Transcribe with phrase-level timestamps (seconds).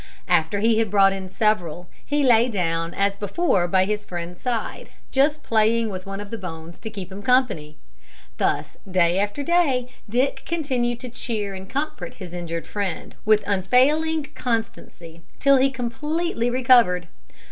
[0.27, 4.89] After he had brought in several, he lay down as before by his friend's side,
[5.11, 7.77] just playing with one of the bones to keep him company.
[8.37, 14.29] Thus day after day Dick continued to cheer and comfort his injured friend with unfailing
[14.33, 17.07] constancy till he completely recovered.